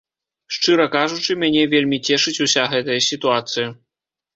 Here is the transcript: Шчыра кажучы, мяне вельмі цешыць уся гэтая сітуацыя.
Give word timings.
Шчыра 0.55 0.87
кажучы, 0.95 1.37
мяне 1.45 1.63
вельмі 1.75 2.03
цешыць 2.09 2.37
уся 2.49 2.67
гэтая 2.77 3.01
сітуацыя. 3.13 3.67